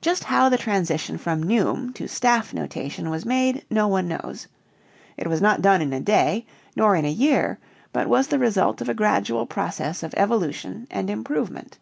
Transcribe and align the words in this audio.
Just 0.00 0.22
how 0.22 0.48
the 0.48 0.56
transition 0.56 1.18
from 1.18 1.42
neume 1.42 1.92
to 1.94 2.06
staff 2.06 2.54
notation 2.54 3.10
was 3.10 3.26
made 3.26 3.64
no 3.68 3.88
one 3.88 4.06
knows: 4.06 4.46
it 5.16 5.26
was 5.26 5.42
not 5.42 5.60
done 5.60 5.82
in 5.82 5.92
a 5.92 5.98
day 5.98 6.46
nor 6.76 6.94
in 6.94 7.04
a 7.04 7.10
year 7.10 7.58
but 7.92 8.06
was 8.08 8.28
the 8.28 8.38
result 8.38 8.80
of 8.80 8.88
a 8.88 8.94
gradual 8.94 9.46
process 9.46 10.04
of 10.04 10.14
evolution 10.16 10.86
and 10.92 11.10
improvement. 11.10 11.76